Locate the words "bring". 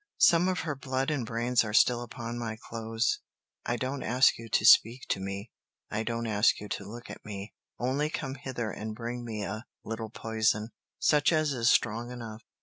8.95-9.23